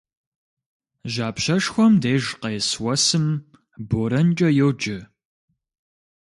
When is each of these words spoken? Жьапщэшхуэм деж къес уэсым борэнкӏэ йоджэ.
Жьапщэшхуэм 1.13 1.93
деж 2.01 2.25
къес 2.41 2.69
уэсым 2.83 3.25
борэнкӏэ 3.89 4.49
йоджэ. 4.57 4.99